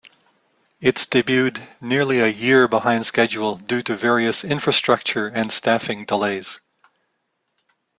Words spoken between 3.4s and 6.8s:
due to various infrastructure and staffing delays.